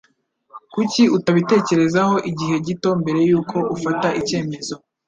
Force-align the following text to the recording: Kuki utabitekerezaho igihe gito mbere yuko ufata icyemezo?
Kuki 0.73 1.01
utabitekerezaho 1.17 2.15
igihe 2.29 2.55
gito 2.67 2.89
mbere 3.01 3.19
yuko 3.29 3.57
ufata 3.75 4.07
icyemezo? 4.19 4.73